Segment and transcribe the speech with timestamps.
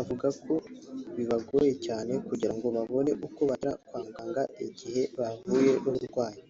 [0.00, 0.54] avuga ko
[1.16, 6.42] bibagora cyane kugirango babone uko bagera kwa muganga igihe bahuye n’uburwayi